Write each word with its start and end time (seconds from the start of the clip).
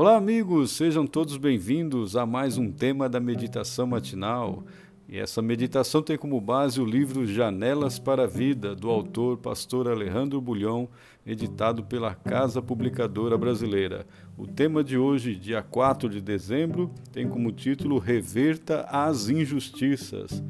Olá, 0.00 0.16
amigos, 0.16 0.70
sejam 0.70 1.06
todos 1.06 1.36
bem-vindos 1.36 2.16
a 2.16 2.24
mais 2.24 2.56
um 2.56 2.72
tema 2.72 3.06
da 3.06 3.20
meditação 3.20 3.86
matinal. 3.86 4.64
E 5.06 5.18
essa 5.18 5.42
meditação 5.42 6.02
tem 6.02 6.16
como 6.16 6.40
base 6.40 6.80
o 6.80 6.86
livro 6.86 7.26
Janelas 7.26 7.98
para 7.98 8.22
a 8.22 8.26
Vida, 8.26 8.74
do 8.74 8.88
autor 8.88 9.36
pastor 9.36 9.86
Alejandro 9.86 10.40
Bulhão, 10.40 10.88
editado 11.26 11.84
pela 11.84 12.14
Casa 12.14 12.62
Publicadora 12.62 13.36
Brasileira. 13.36 14.06
O 14.38 14.46
tema 14.46 14.82
de 14.82 14.96
hoje, 14.96 15.36
dia 15.36 15.60
4 15.60 16.08
de 16.08 16.22
dezembro, 16.22 16.90
tem 17.12 17.28
como 17.28 17.52
título 17.52 17.98
Reverta 17.98 18.86
as 18.90 19.28
Injustiças. 19.28 20.42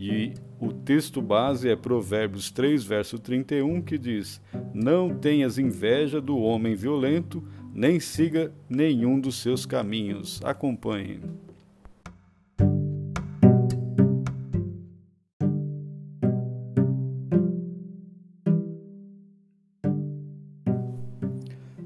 E 0.00 0.32
o 0.58 0.72
texto 0.72 1.20
base 1.20 1.68
é 1.68 1.76
Provérbios 1.76 2.50
3, 2.50 2.82
verso 2.82 3.18
31, 3.18 3.82
que 3.82 3.98
diz: 3.98 4.40
Não 4.72 5.14
tenhas 5.14 5.58
inveja 5.58 6.18
do 6.18 6.38
homem 6.38 6.74
violento, 6.74 7.42
nem 7.76 8.00
siga 8.00 8.50
nenhum 8.70 9.20
dos 9.20 9.36
seus 9.42 9.66
caminhos. 9.66 10.40
Acompanhe. 10.42 11.20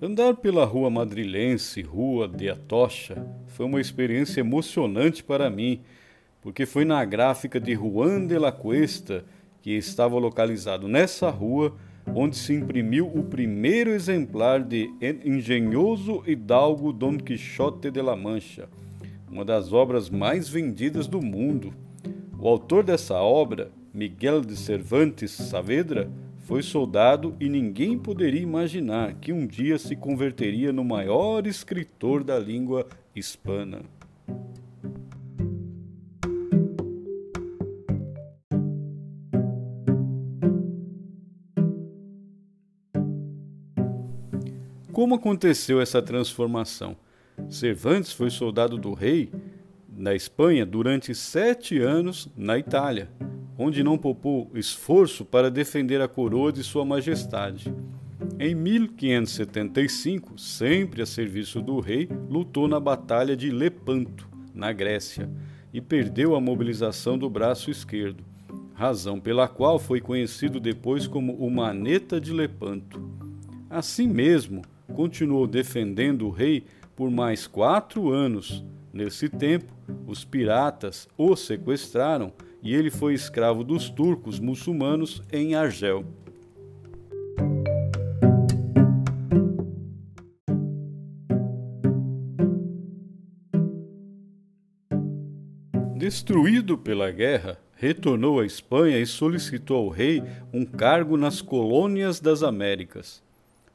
Andar 0.00 0.36
pela 0.36 0.64
rua 0.64 0.88
madrilense, 0.88 1.82
Rua 1.82 2.28
de 2.28 2.48
Atocha, 2.48 3.26
foi 3.48 3.66
uma 3.66 3.80
experiência 3.80 4.40
emocionante 4.40 5.24
para 5.24 5.50
mim, 5.50 5.80
porque 6.40 6.64
foi 6.64 6.84
na 6.84 7.04
gráfica 7.04 7.58
de 7.58 7.74
Juan 7.74 8.26
de 8.26 8.38
la 8.38 8.52
Cuesta, 8.52 9.24
que 9.60 9.72
estava 9.72 10.16
localizado 10.16 10.86
nessa 10.86 11.28
rua, 11.28 11.74
onde 12.14 12.36
se 12.36 12.52
imprimiu 12.52 13.06
o 13.06 13.22
primeiro 13.22 13.90
exemplar 13.90 14.62
de 14.62 14.90
Engenhoso 15.24 16.22
Hidalgo 16.26 16.92
Don 16.92 17.16
Quixote 17.16 17.90
de 17.90 18.02
la 18.02 18.16
Mancha, 18.16 18.68
uma 19.30 19.44
das 19.44 19.72
obras 19.72 20.10
mais 20.10 20.48
vendidas 20.48 21.06
do 21.06 21.22
mundo. 21.22 21.72
O 22.38 22.48
autor 22.48 22.84
dessa 22.84 23.14
obra, 23.20 23.70
Miguel 23.94 24.40
de 24.40 24.56
Cervantes 24.56 25.30
Saavedra, 25.30 26.10
foi 26.40 26.62
soldado 26.62 27.34
e 27.40 27.48
ninguém 27.48 27.96
poderia 27.98 28.42
imaginar 28.42 29.14
que 29.14 29.32
um 29.32 29.46
dia 29.46 29.78
se 29.78 29.94
converteria 29.94 30.72
no 30.72 30.84
maior 30.84 31.46
escritor 31.46 32.24
da 32.24 32.38
língua 32.38 32.86
hispana. 33.14 33.80
Como 44.92 45.14
aconteceu 45.14 45.80
essa 45.80 46.02
transformação? 46.02 46.94
Cervantes 47.48 48.12
foi 48.12 48.28
soldado 48.28 48.76
do 48.76 48.92
rei 48.92 49.32
na 49.88 50.14
Espanha 50.14 50.66
durante 50.66 51.14
sete 51.14 51.78
anos 51.78 52.28
na 52.36 52.58
Itália, 52.58 53.08
onde 53.56 53.82
não 53.82 53.96
poupou 53.96 54.50
esforço 54.54 55.24
para 55.24 55.50
defender 55.50 56.02
a 56.02 56.08
coroa 56.08 56.52
de 56.52 56.62
Sua 56.62 56.84
Majestade. 56.84 57.74
Em 58.38 58.54
1575, 58.54 60.38
sempre 60.38 61.00
a 61.00 61.06
serviço 61.06 61.62
do 61.62 61.80
rei, 61.80 62.06
lutou 62.28 62.68
na 62.68 62.78
Batalha 62.78 63.34
de 63.34 63.50
Lepanto, 63.50 64.28
na 64.54 64.72
Grécia, 64.72 65.26
e 65.72 65.80
perdeu 65.80 66.34
a 66.34 66.40
mobilização 66.40 67.16
do 67.16 67.30
braço 67.30 67.70
esquerdo, 67.70 68.22
razão 68.74 69.18
pela 69.18 69.48
qual 69.48 69.78
foi 69.78 70.02
conhecido 70.02 70.60
depois 70.60 71.06
como 71.06 71.32
o 71.36 71.50
Maneta 71.50 72.20
de 72.20 72.30
Lepanto. 72.30 73.02
Assim 73.70 74.06
mesmo, 74.06 74.60
continuou 74.92 75.46
defendendo 75.46 76.26
o 76.26 76.30
rei 76.30 76.64
por 76.94 77.10
mais 77.10 77.46
quatro 77.46 78.10
anos. 78.10 78.64
Nesse 78.92 79.28
tempo, 79.28 79.72
os 80.06 80.24
piratas 80.24 81.08
o 81.16 81.34
sequestraram 81.34 82.32
e 82.62 82.74
ele 82.74 82.90
foi 82.90 83.14
escravo 83.14 83.64
dos 83.64 83.88
turcos 83.88 84.38
muçulmanos 84.38 85.22
em 85.32 85.54
Argel. 85.54 86.04
Destruído 95.96 96.76
pela 96.76 97.10
guerra, 97.10 97.58
retornou 97.76 98.40
à 98.40 98.44
Espanha 98.44 98.98
e 98.98 99.06
solicitou 99.06 99.76
ao 99.84 99.88
rei 99.88 100.22
um 100.52 100.64
cargo 100.64 101.16
nas 101.16 101.40
colônias 101.40 102.20
das 102.20 102.42
Américas. 102.42 103.22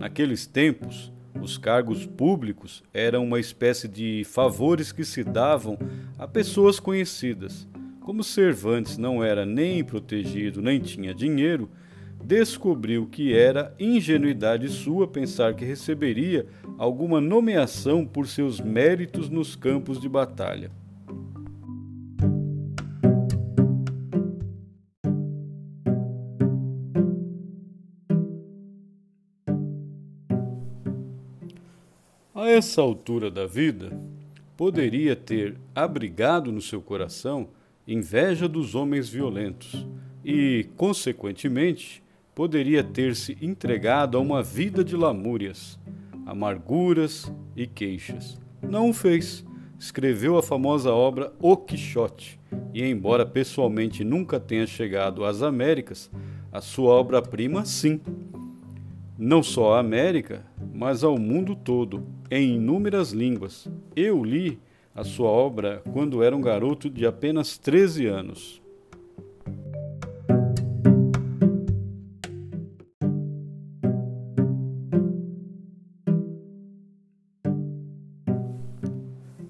Naqueles 0.00 0.46
tempos, 0.46 1.12
os 1.42 1.58
cargos 1.58 2.06
públicos 2.06 2.82
eram 2.90 3.22
uma 3.22 3.38
espécie 3.38 3.86
de 3.86 4.24
favores 4.24 4.92
que 4.92 5.04
se 5.04 5.22
davam 5.22 5.78
a 6.18 6.26
pessoas 6.26 6.80
conhecidas. 6.80 7.68
Como 8.00 8.24
Cervantes 8.24 8.96
não 8.96 9.22
era 9.22 9.44
nem 9.44 9.84
protegido 9.84 10.62
nem 10.62 10.80
tinha 10.80 11.12
dinheiro, 11.12 11.70
descobriu 12.24 13.08
que 13.08 13.34
era 13.34 13.74
ingenuidade 13.78 14.70
sua 14.70 15.06
pensar 15.06 15.52
que 15.52 15.66
receberia 15.66 16.46
alguma 16.78 17.20
nomeação 17.20 18.06
por 18.06 18.26
seus 18.26 18.58
méritos 18.58 19.28
nos 19.28 19.54
campos 19.54 20.00
de 20.00 20.08
batalha. 20.08 20.70
A 32.40 32.48
essa 32.48 32.80
altura 32.80 33.30
da 33.30 33.46
vida, 33.46 33.92
poderia 34.56 35.14
ter 35.14 35.58
abrigado 35.74 36.50
no 36.50 36.62
seu 36.62 36.80
coração 36.80 37.50
inveja 37.86 38.48
dos 38.48 38.74
homens 38.74 39.10
violentos 39.10 39.86
e, 40.24 40.66
consequentemente, 40.74 42.02
poderia 42.34 42.82
ter 42.82 43.14
se 43.14 43.36
entregado 43.42 44.16
a 44.16 44.22
uma 44.22 44.42
vida 44.42 44.82
de 44.82 44.96
lamúrias, 44.96 45.78
amarguras 46.24 47.30
e 47.54 47.66
queixas. 47.66 48.40
Não 48.62 48.88
o 48.88 48.94
fez. 48.94 49.44
Escreveu 49.78 50.38
a 50.38 50.42
famosa 50.42 50.94
obra 50.94 51.34
O 51.38 51.58
Quixote, 51.58 52.40
e, 52.72 52.82
embora 52.82 53.26
pessoalmente 53.26 54.02
nunca 54.02 54.40
tenha 54.40 54.66
chegado 54.66 55.26
às 55.26 55.42
Américas, 55.42 56.10
a 56.50 56.62
sua 56.62 56.94
obra-prima 56.94 57.66
sim. 57.66 58.00
Não 59.18 59.42
só 59.42 59.74
à 59.74 59.80
América, 59.80 60.49
mas 60.80 61.04
ao 61.04 61.18
mundo 61.18 61.54
todo, 61.54 62.06
em 62.30 62.54
inúmeras 62.54 63.12
línguas. 63.12 63.68
Eu 63.94 64.24
li 64.24 64.58
a 64.94 65.04
sua 65.04 65.28
obra 65.28 65.82
quando 65.92 66.22
era 66.22 66.34
um 66.34 66.40
garoto 66.40 66.88
de 66.88 67.04
apenas 67.04 67.58
13 67.58 68.06
anos. 68.06 68.62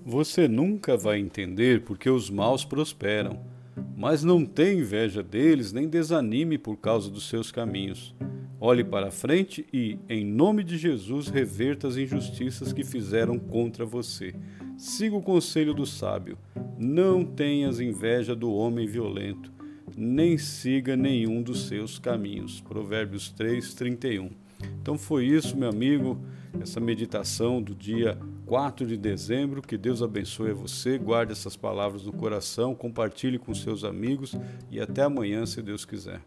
Você 0.05 0.49
nunca 0.49 0.97
vai 0.97 1.21
entender 1.21 1.85
porque 1.85 2.11
os 2.11 2.29
maus 2.29 2.65
prosperam, 2.65 3.39
mas 4.01 4.25
não 4.25 4.47
tenha 4.47 4.81
inveja 4.81 5.23
deles 5.23 5.75
nem 5.75 5.87
desanime 5.87 6.57
por 6.57 6.79
causa 6.79 7.11
dos 7.11 7.29
seus 7.29 7.53
caminhos. 7.53 8.15
Olhe 8.59 8.83
para 8.83 9.11
frente 9.11 9.67
e, 9.71 9.99
em 10.09 10.25
nome 10.25 10.65
de 10.65 10.79
Jesus, 10.79 11.29
reverta 11.29 11.87
as 11.87 11.99
injustiças 11.99 12.73
que 12.73 12.83
fizeram 12.83 13.39
contra 13.39 13.85
você. 13.85 14.35
Siga 14.79 15.17
o 15.17 15.23
conselho 15.23 15.75
do 15.75 15.85
sábio. 15.85 16.39
Não 16.79 17.23
tenhas 17.23 17.79
inveja 17.79 18.35
do 18.35 18.51
homem 18.51 18.87
violento, 18.87 19.53
nem 19.95 20.39
siga 20.39 20.97
nenhum 20.97 21.43
dos 21.43 21.69
seus 21.69 21.99
caminhos. 21.99 22.59
Provérbios 22.59 23.31
3, 23.33 23.75
31. 23.75 24.31
Então 24.81 24.97
foi 24.97 25.27
isso, 25.27 25.59
meu 25.59 25.69
amigo, 25.69 26.19
essa 26.59 26.81
meditação 26.81 27.61
do 27.61 27.75
dia 27.75 28.19
4 28.51 28.85
de 28.85 28.97
dezembro. 28.97 29.63
Que 29.63 29.79
Deus 29.79 30.03
abençoe 30.03 30.53
você, 30.53 30.99
guarde 30.99 31.31
essas 31.31 31.57
palavras 31.57 32.03
no 32.03 32.13
coração, 32.13 32.75
compartilhe 32.75 33.39
com 33.39 33.55
seus 33.55 33.85
amigos 33.85 34.35
e 34.69 34.81
até 34.81 35.03
amanhã, 35.03 35.47
se 35.47 35.63
Deus 35.63 35.85
quiser. 35.85 36.21